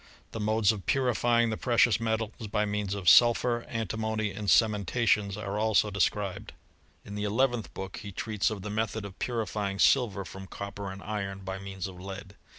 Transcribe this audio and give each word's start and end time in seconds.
The 0.31 0.39
modes 0.39 0.71
of 0.71 0.87
purifying 0.87 1.51
the 1.51 1.57
precious 1.57 1.99
me 1.99 2.17
tals 2.17 2.49
by 2.49 2.65
means 2.65 2.95
of 2.95 3.07
sulphur, 3.07 3.67
antimony, 3.69 4.31
and 4.31 4.47
cemeutatiou^) 4.47 4.87
222 4.89 4.99
HISTOEY 4.99 5.27
OF 5.27 5.33
CHEMISTEY. 5.35 5.41
are 5.43 5.59
also 5.59 5.91
described. 5.91 6.53
In 7.05 7.13
the 7.13 7.23
eleventh 7.23 7.71
book 7.75 7.97
he 7.97 8.11
treats 8.11 8.49
of 8.49 8.63
the 8.63 8.71
method 8.71 9.05
of 9.05 9.19
puiifying 9.19 9.79
silver 9.79 10.25
from 10.25 10.47
copper 10.47 10.91
and 10.91 11.03
iron, 11.03 11.41
by 11.41 11.59
means 11.59 11.85
of 11.85 11.99
lead. 12.01 12.35